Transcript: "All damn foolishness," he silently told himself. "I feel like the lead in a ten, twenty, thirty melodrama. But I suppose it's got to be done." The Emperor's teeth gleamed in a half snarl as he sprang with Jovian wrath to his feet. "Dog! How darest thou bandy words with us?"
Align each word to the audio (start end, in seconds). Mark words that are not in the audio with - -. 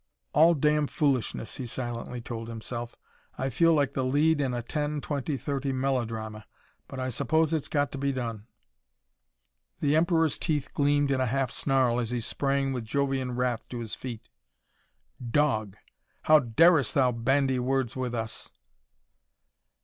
"All 0.33 0.55
damn 0.55 0.87
foolishness," 0.87 1.57
he 1.57 1.67
silently 1.67 2.21
told 2.21 2.47
himself. 2.47 2.95
"I 3.37 3.51
feel 3.51 3.71
like 3.71 3.93
the 3.93 4.03
lead 4.03 4.41
in 4.41 4.51
a 4.51 4.63
ten, 4.63 4.99
twenty, 4.99 5.37
thirty 5.37 5.71
melodrama. 5.71 6.47
But 6.87 6.99
I 6.99 7.09
suppose 7.09 7.53
it's 7.53 7.67
got 7.67 7.91
to 7.91 7.99
be 7.99 8.11
done." 8.11 8.47
The 9.79 9.95
Emperor's 9.95 10.39
teeth 10.39 10.73
gleamed 10.73 11.11
in 11.11 11.21
a 11.21 11.27
half 11.27 11.51
snarl 11.51 11.99
as 11.99 12.09
he 12.09 12.19
sprang 12.19 12.73
with 12.73 12.83
Jovian 12.83 13.35
wrath 13.35 13.69
to 13.69 13.77
his 13.79 13.93
feet. 13.93 14.27
"Dog! 15.23 15.77
How 16.23 16.39
darest 16.39 16.95
thou 16.95 17.11
bandy 17.11 17.59
words 17.59 17.95
with 17.95 18.15
us?" 18.15 18.51